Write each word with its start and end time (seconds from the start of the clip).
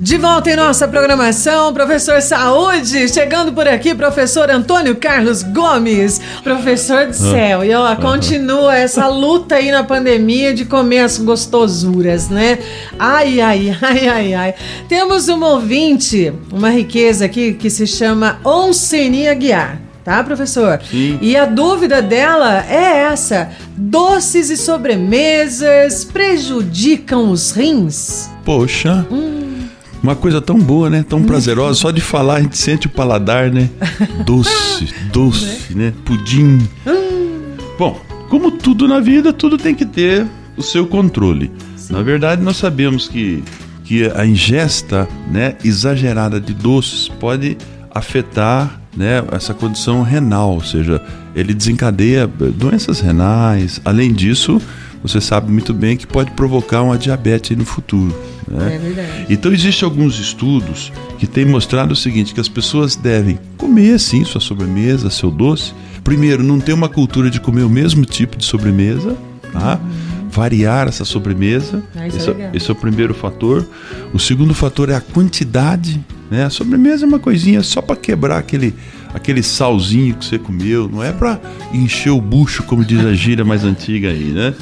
De 0.00 0.18
volta 0.18 0.50
em 0.50 0.56
nossa 0.56 0.88
programação, 0.88 1.72
professor 1.72 2.20
Saúde, 2.20 3.08
chegando 3.08 3.52
por 3.52 3.68
aqui, 3.68 3.94
professor 3.94 4.50
Antônio 4.50 4.96
Carlos 4.96 5.44
Gomes, 5.44 6.20
professor 6.42 7.06
do 7.06 7.14
céu. 7.14 7.64
E 7.64 7.72
ó, 7.72 7.94
continua 7.96 8.76
essa 8.76 9.06
luta 9.06 9.54
aí 9.54 9.70
na 9.70 9.84
pandemia 9.84 10.52
de 10.52 10.64
comer 10.64 10.98
as 10.98 11.16
gostosuras, 11.16 12.28
né? 12.28 12.58
Ai, 12.98 13.40
ai, 13.40 13.78
ai, 13.80 14.08
ai, 14.08 14.34
ai. 14.34 14.54
Temos 14.88 15.28
uma 15.28 15.50
ouvinte, 15.50 16.32
uma 16.52 16.70
riqueza 16.70 17.24
aqui 17.24 17.54
que 17.54 17.70
se 17.70 17.86
chama 17.86 18.40
Onsenia 18.44 19.32
Guiar 19.32 19.80
tá, 20.04 20.22
professor? 20.22 20.80
Sim. 20.90 21.18
E 21.22 21.34
a 21.34 21.46
dúvida 21.46 22.02
dela 22.02 22.62
é 22.68 23.04
essa: 23.10 23.48
doces 23.74 24.50
e 24.50 24.56
sobremesas 24.56 26.04
prejudicam 26.04 27.30
os 27.30 27.52
rins? 27.52 28.28
Poxa. 28.44 29.06
Hum. 29.10 29.43
Uma 30.04 30.14
coisa 30.14 30.38
tão 30.38 30.58
boa, 30.58 30.90
né? 30.90 31.02
Tão 31.02 31.22
prazerosa. 31.22 31.80
Só 31.80 31.90
de 31.90 32.02
falar 32.02 32.34
a 32.34 32.42
gente 32.42 32.58
sente 32.58 32.86
o 32.86 32.90
paladar, 32.90 33.50
né? 33.50 33.70
Doce, 34.26 34.92
doce, 35.10 35.74
né? 35.74 35.94
Pudim. 36.04 36.58
Bom, 37.78 37.98
como 38.28 38.50
tudo 38.50 38.86
na 38.86 39.00
vida, 39.00 39.32
tudo 39.32 39.56
tem 39.56 39.74
que 39.74 39.86
ter 39.86 40.26
o 40.58 40.62
seu 40.62 40.86
controle. 40.86 41.50
Na 41.88 42.02
verdade, 42.02 42.42
nós 42.42 42.58
sabemos 42.58 43.08
que, 43.08 43.42
que 43.82 44.04
a 44.14 44.26
ingesta 44.26 45.08
né, 45.32 45.56
exagerada 45.64 46.38
de 46.38 46.52
doces 46.52 47.08
pode 47.08 47.56
afetar 47.90 48.78
né, 48.94 49.24
essa 49.32 49.54
condição 49.54 50.02
renal, 50.02 50.50
ou 50.50 50.62
seja, 50.62 51.00
ele 51.34 51.54
desencadeia 51.54 52.26
doenças 52.26 53.00
renais. 53.00 53.80
Além 53.82 54.12
disso, 54.12 54.60
você 55.04 55.20
sabe 55.20 55.52
muito 55.52 55.74
bem 55.74 55.98
que 55.98 56.06
pode 56.06 56.30
provocar 56.30 56.82
uma 56.82 56.96
diabetes 56.96 57.54
no 57.54 57.66
futuro. 57.66 58.18
Né? 58.48 58.76
É 58.76 58.78
verdade. 58.78 59.26
Então 59.28 59.52
existem 59.52 59.84
alguns 59.84 60.18
estudos 60.18 60.90
que 61.18 61.26
têm 61.26 61.44
mostrado 61.44 61.92
o 61.92 61.96
seguinte, 61.96 62.32
que 62.32 62.40
as 62.40 62.48
pessoas 62.48 62.96
devem 62.96 63.38
comer 63.58 64.00
sim 64.00 64.24
sua 64.24 64.40
sobremesa, 64.40 65.10
seu 65.10 65.30
doce. 65.30 65.74
Primeiro, 66.02 66.42
não 66.42 66.58
ter 66.58 66.72
uma 66.72 66.88
cultura 66.88 67.30
de 67.30 67.38
comer 67.38 67.64
o 67.64 67.68
mesmo 67.68 68.06
tipo 68.06 68.38
de 68.38 68.46
sobremesa, 68.46 69.14
tá? 69.52 69.78
Variar 70.30 70.88
essa 70.88 71.04
sobremesa. 71.04 71.82
Ah, 71.94 72.04
é 72.04 72.08
esse, 72.08 72.30
é, 72.30 72.50
esse 72.54 72.70
é 72.70 72.72
o 72.72 72.76
primeiro 72.76 73.12
fator. 73.12 73.66
O 74.14 74.18
segundo 74.18 74.54
fator 74.54 74.88
é 74.88 74.94
a 74.94 75.02
quantidade, 75.02 76.02
né? 76.30 76.46
A 76.46 76.50
sobremesa 76.50 77.04
é 77.04 77.06
uma 77.06 77.18
coisinha 77.18 77.62
só 77.62 77.82
para 77.82 77.94
quebrar 77.94 78.38
aquele 78.38 78.74
aquele 79.12 79.44
salzinho 79.44 80.16
que 80.16 80.24
você 80.24 80.38
comeu, 80.40 80.88
não 80.88 81.04
é 81.04 81.12
para 81.12 81.40
encher 81.72 82.10
o 82.10 82.20
bucho, 82.20 82.64
como 82.64 82.84
diz 82.84 83.04
a 83.04 83.14
gíria 83.14 83.44
mais 83.44 83.62
antiga 83.62 84.08
aí, 84.08 84.32
né? 84.32 84.52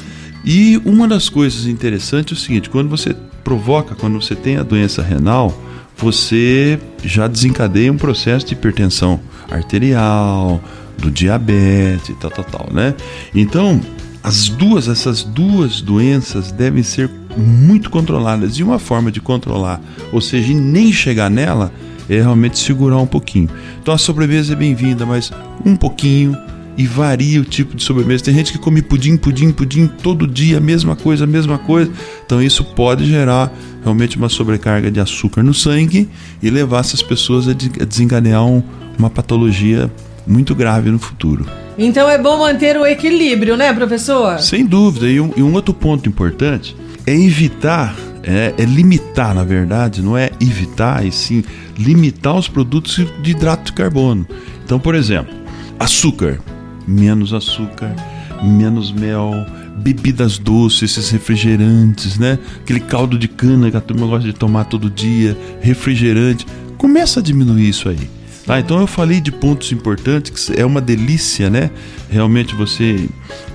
E 0.43 0.81
uma 0.83 1.07
das 1.07 1.29
coisas 1.29 1.65
interessantes 1.65 2.37
é 2.37 2.39
o 2.39 2.43
seguinte: 2.43 2.69
quando 2.69 2.89
você 2.89 3.15
provoca, 3.43 3.95
quando 3.95 4.21
você 4.21 4.35
tem 4.35 4.57
a 4.57 4.63
doença 4.63 5.01
renal, 5.01 5.57
você 5.97 6.79
já 7.03 7.27
desencadeia 7.27 7.91
um 7.91 7.97
processo 7.97 8.45
de 8.45 8.53
hipertensão 8.53 9.19
arterial, 9.49 10.61
do 10.97 11.11
diabetes, 11.11 12.15
tal, 12.19 12.31
tal, 12.31 12.45
tal, 12.45 12.69
né? 12.73 12.93
Então, 13.33 13.79
as 14.23 14.47
duas, 14.49 14.87
essas 14.87 15.23
duas 15.23 15.81
doenças 15.81 16.51
devem 16.51 16.83
ser 16.83 17.09
muito 17.37 17.89
controladas. 17.89 18.57
E 18.57 18.63
uma 18.63 18.79
forma 18.79 19.11
de 19.11 19.19
controlar, 19.19 19.81
ou 20.11 20.21
seja, 20.21 20.53
nem 20.53 20.91
chegar 20.91 21.29
nela, 21.29 21.71
é 22.09 22.15
realmente 22.15 22.57
segurar 22.59 22.97
um 22.97 23.07
pouquinho. 23.07 23.49
Então 23.81 23.93
a 23.93 23.97
sobremesa 23.97 24.53
é 24.53 24.55
bem-vinda, 24.55 25.05
mas 25.05 25.31
um 25.65 25.75
pouquinho 25.75 26.37
e 26.77 26.85
varia 26.87 27.39
o 27.39 27.45
tipo 27.45 27.75
de 27.75 27.83
sobremesa. 27.83 28.23
Tem 28.25 28.33
gente 28.33 28.51
que 28.51 28.57
come 28.57 28.81
pudim, 28.81 29.15
pudim, 29.17 29.51
pudim 29.51 29.87
todo 29.87 30.25
dia, 30.27 30.57
a 30.57 30.61
mesma 30.61 30.95
coisa, 30.95 31.23
a 31.23 31.27
mesma 31.27 31.57
coisa. 31.57 31.91
Então 32.25 32.41
isso 32.41 32.63
pode 32.63 33.05
gerar 33.05 33.51
realmente 33.83 34.17
uma 34.17 34.29
sobrecarga 34.29 34.89
de 34.89 34.99
açúcar 34.99 35.43
no 35.43 35.53
sangue 35.53 36.09
e 36.41 36.49
levar 36.49 36.79
essas 36.79 37.01
pessoas 37.01 37.47
a 37.47 37.53
de- 37.53 37.71
a 37.81 37.85
desencadear 37.85 38.43
um- 38.45 38.63
uma 38.97 39.09
patologia 39.09 39.91
muito 40.25 40.55
grave 40.55 40.89
no 40.89 40.97
futuro. 40.99 41.45
Então 41.77 42.09
é 42.09 42.17
bom 42.17 42.37
manter 42.39 42.77
o 42.77 42.85
equilíbrio, 42.85 43.57
né, 43.57 43.73
professor? 43.73 44.39
Sem 44.39 44.65
dúvida. 44.65 45.07
E 45.09 45.19
um, 45.19 45.31
e 45.35 45.43
um 45.43 45.53
outro 45.53 45.73
ponto 45.73 46.07
importante 46.07 46.75
é 47.05 47.13
evitar, 47.13 47.95
é, 48.23 48.53
é 48.57 48.63
limitar, 48.63 49.35
na 49.35 49.43
verdade, 49.43 50.01
não 50.01 50.17
é 50.17 50.29
evitar, 50.39 51.05
e 51.05 51.11
sim 51.11 51.43
limitar 51.77 52.35
os 52.37 52.47
produtos 52.47 53.05
de 53.21 53.31
hidrato 53.31 53.65
de 53.65 53.73
carbono. 53.73 54.25
Então, 54.63 54.79
por 54.79 54.95
exemplo, 54.95 55.33
açúcar, 55.79 56.39
menos 56.87 57.33
açúcar, 57.33 57.95
menos 58.41 58.91
mel, 58.91 59.33
bebidas 59.77 60.37
doces, 60.37 60.97
esses 60.97 61.09
refrigerantes, 61.09 62.17
né? 62.17 62.37
Aquele 62.61 62.79
caldo 62.79 63.17
de 63.17 63.27
cana 63.27 63.71
que 63.71 63.77
a 63.77 63.81
turma 63.81 64.05
gosta 64.05 64.27
de 64.27 64.33
tomar 64.33 64.65
todo 64.65 64.89
dia, 64.89 65.37
refrigerante. 65.61 66.45
Começa 66.77 67.19
a 67.19 67.23
diminuir 67.23 67.69
isso 67.69 67.89
aí. 67.89 68.09
Tá, 68.45 68.59
então 68.59 68.79
eu 68.81 68.87
falei 68.87 69.21
de 69.21 69.31
pontos 69.31 69.71
importantes, 69.71 70.49
que 70.49 70.59
é 70.59 70.65
uma 70.65 70.81
delícia, 70.81 71.49
né? 71.49 71.71
Realmente 72.09 72.53
você 72.53 73.09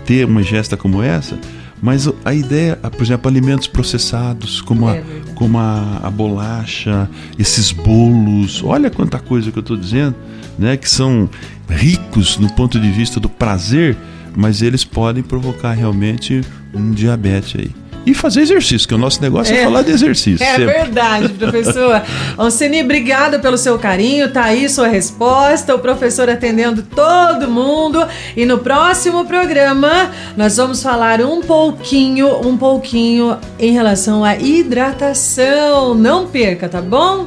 ter 0.06 0.24
uma 0.24 0.42
gesta 0.42 0.78
como 0.78 1.02
essa, 1.02 1.38
mas 1.82 2.08
a 2.24 2.34
ideia, 2.34 2.76
por 2.76 3.02
exemplo, 3.02 3.28
alimentos 3.28 3.66
processados, 3.66 4.60
como, 4.62 4.88
a, 4.88 4.96
É 4.96 5.04
como 5.34 5.58
a, 5.58 6.00
a 6.02 6.10
bolacha, 6.10 7.08
esses 7.38 7.70
bolos, 7.70 8.62
olha 8.64 8.90
quanta 8.90 9.18
coisa 9.18 9.52
que 9.52 9.58
eu 9.58 9.60
estou 9.62 9.76
dizendo, 9.76 10.16
né? 10.58 10.76
Que 10.76 10.88
são 10.88 11.28
ricos 11.68 12.38
no 12.38 12.50
ponto 12.52 12.78
de 12.80 12.90
vista 12.90 13.20
do 13.20 13.28
prazer, 13.28 13.96
mas 14.36 14.62
eles 14.62 14.84
podem 14.84 15.22
provocar 15.22 15.72
realmente 15.72 16.40
um 16.74 16.90
diabetes 16.92 17.54
aí. 17.60 17.70
E 18.06 18.14
fazer 18.14 18.40
exercício, 18.40 18.88
que 18.88 18.94
o 18.94 18.98
nosso 18.98 19.20
negócio 19.20 19.54
é, 19.54 19.58
É. 19.60 19.64
falar 19.64 19.82
de 19.82 19.90
exercício. 19.90 20.42
É 20.42 20.56
sempre. 20.56 20.64
verdade, 20.66 21.28
professor. 21.30 22.00
Onceni, 22.38 22.82
obrigada 22.82 23.38
pelo 23.38 23.58
seu 23.58 23.78
carinho. 23.78 24.32
Tá 24.32 24.44
aí 24.44 24.66
sua 24.70 24.88
resposta. 24.88 25.74
O 25.74 25.78
professor 25.78 26.30
atendendo 26.30 26.82
todo 26.82 27.50
mundo. 27.50 28.02
E 28.34 28.46
no 28.46 28.58
próximo 28.58 29.26
programa 29.26 30.10
nós 30.38 30.56
vamos 30.56 30.82
falar 30.82 31.20
um 31.20 31.42
pouquinho, 31.42 32.46
um 32.48 32.56
pouquinho 32.56 33.36
em 33.58 33.72
relação 33.72 34.24
à 34.24 34.36
hidratação. 34.36 35.94
Não 35.94 36.26
perca, 36.28 36.66
tá 36.66 36.80
bom? 36.80 37.26